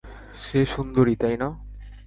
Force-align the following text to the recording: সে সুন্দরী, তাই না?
সে 0.43 0.59
সুন্দরী, 0.65 1.15
তাই 1.15 1.35
না? 1.37 1.47